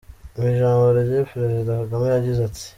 [0.37, 2.63] Mu ijambo rye Perezida Kagame yagize ati:.